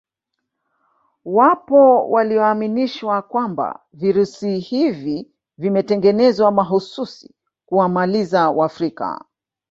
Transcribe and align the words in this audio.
Wapo 1.25 2.09
walioaminishwa 2.09 3.21
kwamba 3.21 3.83
virusi 3.93 4.59
hivi 4.59 5.31
vimetengenezwa 5.57 6.51
mahususi 6.51 7.35
kuwamaliza 7.65 8.49
wafrika 8.49 9.25